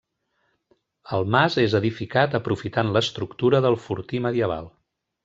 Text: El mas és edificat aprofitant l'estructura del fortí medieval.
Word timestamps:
El 1.17 1.27
mas 1.35 1.57
és 1.65 1.75
edificat 1.81 2.33
aprofitant 2.39 2.89
l'estructura 2.97 3.61
del 3.67 3.79
fortí 3.85 4.23
medieval. 4.29 4.73